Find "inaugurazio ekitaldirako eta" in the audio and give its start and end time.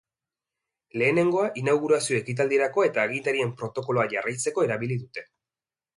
1.63-3.03